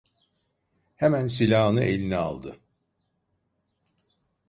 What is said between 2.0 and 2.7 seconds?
aldı.